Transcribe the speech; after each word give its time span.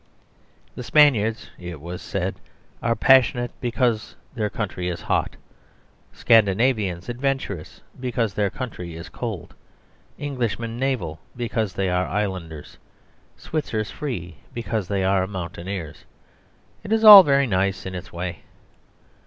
The 0.73 0.81
Spaniards 0.81 1.51
(it 1.59 1.79
was 1.79 2.01
said) 2.01 2.33
are 2.81 2.95
passionate 2.95 3.51
because 3.61 4.15
their 4.33 4.49
country 4.49 4.89
is 4.89 5.01
hot; 5.01 5.35
Scandinavians 6.11 7.07
adventurous 7.07 7.81
because 7.99 8.33
their 8.33 8.49
country 8.49 8.95
is 8.95 9.09
cold; 9.09 9.53
Englishmen 10.17 10.79
naval 10.79 11.19
because 11.37 11.73
they 11.75 11.87
are 11.91 12.07
islanders; 12.07 12.79
Switzers 13.37 13.91
free 13.91 14.37
because 14.55 14.87
they 14.87 15.03
are 15.03 15.27
mountaineers. 15.27 16.03
It 16.83 16.91
is 16.91 17.03
all 17.03 17.21
very 17.21 17.45
nice 17.45 17.85
in 17.85 17.93
its 17.93 18.11
way. 18.11 18.39